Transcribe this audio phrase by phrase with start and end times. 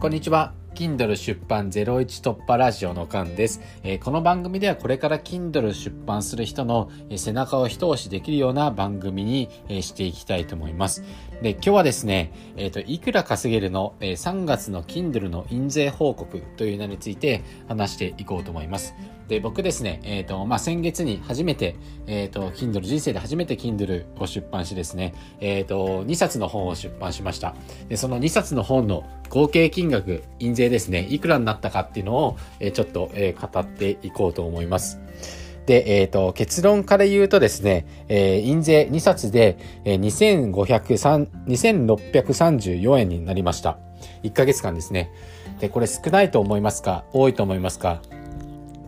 [0.00, 0.54] こんにちは。
[0.74, 11.04] Kindle 出版01突破ラジオのカンです、えー、この番組ではこれから Kindle 出版する人の、背中を一押しできるような番組に、えしていきたいと思います。
[11.42, 18.94] で、今日はですね、えっ、ー、と、いくら稼げるの、え3月の Kindle の印税報告という名について話していこうと思います。
[19.26, 27.54] で、僕ですね、えっ、ー、と、まあ、先月に初めて、えっ、と、Kindle、人生で初めて Kindle を出版しですね、えっ、と、2冊の本を出版しました。
[27.88, 35.00] で、その2冊の本の合計金額、印税ですね、いくらになったかっていうのを、えちょっと、え語っていこうと思います。
[35.70, 40.00] で、えっ、ー、と、結論から言うとですね、えー、印税2冊で、えー、
[41.46, 43.78] 2634円になりました。
[44.24, 45.12] 1ヶ月間ですね。
[45.60, 47.04] で、これ少ないと思いますか？
[47.12, 48.02] 多いと思いますか？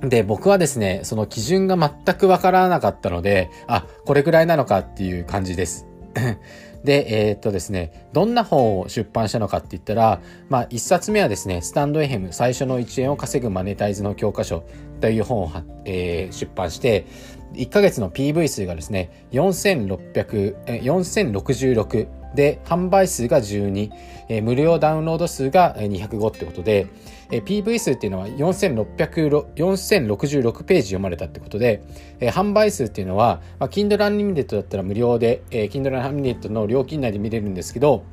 [0.02, 5.86] で、僕はですね、その基準が全くわからなかったので、あ、これぐらいなのかっていう感じです。
[6.84, 14.64] で、えー、っとですね、どんな本を出版したのかって言ったら、まあ、一冊目はですね、スタンドエヘム最初の1円を稼ぐマネタイズの教科書
[15.00, 15.50] という本を、
[15.84, 17.06] えー、出版して、
[17.54, 23.90] 1ヶ月の PV 数がですね、4600、4066で、販売数が12、
[24.28, 26.86] えー、無料ダウンロード数が205ってことで、
[27.30, 31.82] えー、PV 数っていうのは4,604,066ページ読まれたってことで、
[32.20, 38.04] えー、販売数っていうのは、まあ、Kindle Unlimited だったら無料で、えー、Kindle Unlimited の料金内で見れるんですけど、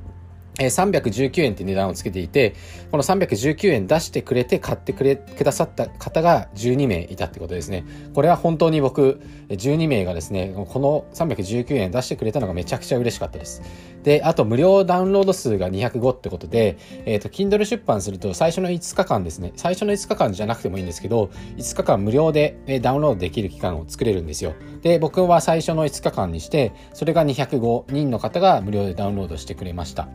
[0.68, 2.56] 319円って値段をつけていて、
[2.92, 7.86] この319円出してくれて買ってくれ、くださった方が12名いたってことですね。
[8.14, 13.62] これは本当に僕、12名がですね、この319円出してくれたのがめちゃくちゃ嬉しかったです。
[14.04, 24.54] で、あと無料ダウンロード数が205ってことで、えっ、ー、と、Kindle 出版すると最初の5日間ですね、最初の5日間じゃなくてもいいんですけど、5日間無料でダウンロードできる期間を作れるんですよ。
[24.82, 30.08] で、僕は最初の5日間にして、それが205人の方が無料でダウンロードしてくれました。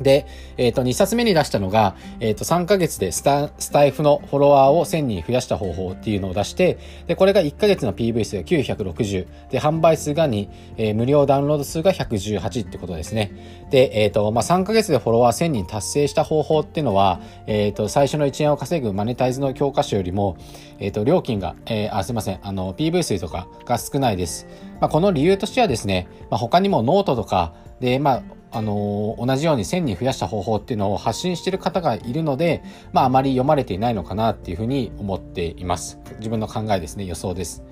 [0.00, 13.66] で、えっ、ー、と、2冊目に出したのが、えっ、ー、と、3ヶ月でスタ、スタイフのフォロワーを1000人増やした方法っていうのを出して、で、これが1ヶ月の PV 数が960、で、販売数が2、えー、無料ダウンロード数が118ってことですね。
[13.70, 20.36] で、えっ、と、まあ、3ヶ月でフォロワー1000人達成した方法っていうのは、えっ、と、最初の1円を稼ぐマネタイズの教科書よりも、
[20.80, 24.46] えっ、と、料金が、えあ、すいません、あの、PV 数とかが少ないです。
[24.80, 28.22] まあ、この理由としてはですね、まあ、他にもノートとか、で、まあ、
[28.54, 35.98] あの同じように1000人増やした方法っていうのを発信してる方がいるので、まあ、あまり読まれていないのかなっていうふうに思っています。
[36.18, 37.64] 自分の考えですね、予想です。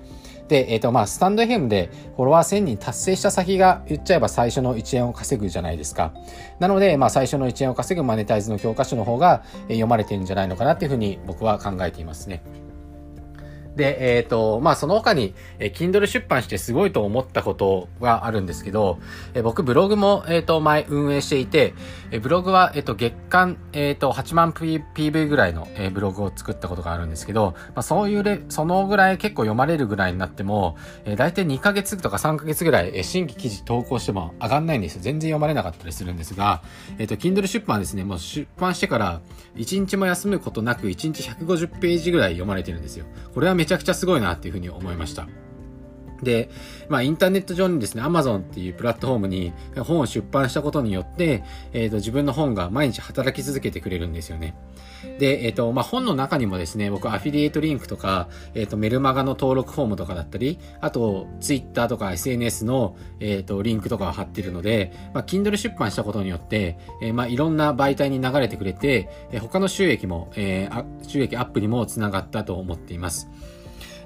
[0.49, 6.13] で、えっ、ー、と、まあ、スタンド FM でフォロワー1000人達成した先が言っちゃえば最初の1円を稼ぐじゃないですか。
[6.59, 12.43] なので、まあ、最初の1円を稼ぐマネタイズの教科書の方が読まれてるんじゃないのかなっていうふうに僕は考えていますね。
[13.75, 18.99] で、えっ、ー、と、まあ、その他に、えー、Kindle 出版してすごいと思ったことがあるんですけど、
[19.33, 21.73] えー、僕ブログも、えっ、ー、と、前運営していて、
[22.11, 35.01] えー、ブログは、えっ、ー、と、月間、えっ、ー、と、8万 PV ぐらいの、えー、ブログを作ったことがあるんですけど、まあ、そういうレ、そのぐらい結構読まれるぐらいになっても、えー、大体2ヶ月とか3ヶ月ぐらい、えー、新規記事投稿しても上がんないんですよ。
[35.01, 36.61] 全然読まれなかったりするんですが、
[36.99, 39.21] えっ、ー、と、Kindle 出版ですね、もう出版してから
[39.55, 43.05] 1日も休むことなく1日150ページぐらい読まれてるんですよ。
[43.33, 45.25] これはめちゃくちゃすごいなっていうふうに思いました。
[46.23, 46.49] で、
[46.89, 54.55] まあ、インターネット上にですね、Amazon っていうプラットフォームに本を出版したことによって、えっ、ー、と、自分の本が毎日働き続けてくれるんですよね。
[55.19, 73.29] で、えっ、ー、と、まあ、本の中にもですね、僕アフィリエイトリンクとか、えっ、ー、と、メルマガの登録フォームとかだったり、あと、Twitter とか SNS の、えっ、と、リンクとかを貼ってるので、まあ、Kindle 出版したことによって、えまあ、いろんな媒体に流れてくれて、え他の収益も、えー収益アップにもつながったと思っています。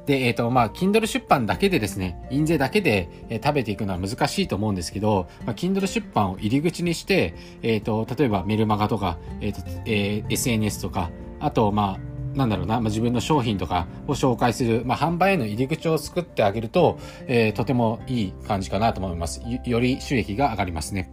[0.07, 19.41] で、えっ、ー、と、まあ、Kindle 出版だけでですね、印税だけで、えー、食べていくのは難しいと思うんですけど、まあ、Kindle 出版を入り口にして、えっ、ー、と、例えばメルマガとか、えっ、と、え SNS とか、あと、まあ、なんだろうな、まあ、自分の商品とかを紹介する、まあ、販売への入り口を作ってあげると、えー、とてもいい感じかなと思います。
[19.66, 21.12] より収益が上がりますね。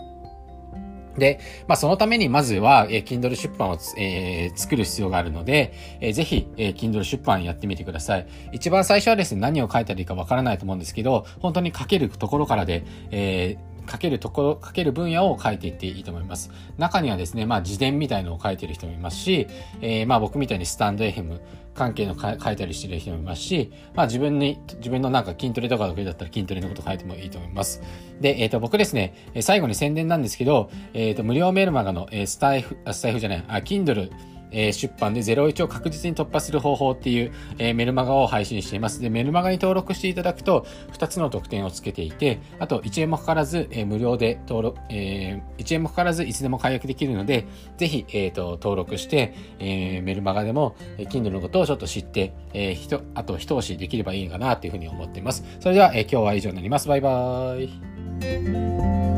[1.18, 8.26] で、まあ、そのためにまずは、えー、Kindle 出版を、えー、作る必要があるので、えー、ぜひ、えー、Kindle 出版やってみてください。
[8.52, 16.50] 一番最初はですね、何を書いたらいいかわからないと思うんですけど、本当に書けるところからで、えー書けるところ、書ける分野を書いていっていいと思います。
[16.78, 19.46] 中にはですね、まあ自伝みたいのを書いてる人もいますし、
[19.80, 21.40] えー、まあ僕みたいにスタンド FM
[21.74, 27.82] 関係の書いたりしてる人もいますし、まあ自分に、自分のなんか筋トレとか得意だったら筋トレのこと書いてもいいと思います。
[28.20, 34.10] で、えっ、ー、と、僕ですね、最後に宣伝なんですけど、えっ、ー、と、無料メールマガの、えー、スタイフ、スタイフじゃない、あ、Kindle
[34.50, 39.00] え、出版で01を確実に突破する方法っていう、え、メルマガを配信しています。
[39.00, 47.46] で、メルマガに登録していただくと、2つの特典をつけていて、あと1円もかからず、え、無料で登録、えー、1円もかからずいつでも解約できるので、
[47.76, 55.44] ぜひ、え、ー、と、登録して、え、メルマガでも、えー、Kindle のことをちょっと知って、えー、ひと、あと一押しできればいいかなというふうに思っています。
[55.60, 56.88] それでは、え、今日は以上になります。
[56.88, 59.13] バイバーイ。